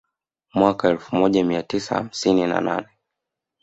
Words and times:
Mwaka 0.53 0.89
elfu 0.89 1.15
moja 1.15 1.43
mia 1.43 1.63
tisa 1.63 1.95
hamsini 1.95 2.47
na 2.47 2.61
nane 2.61 2.87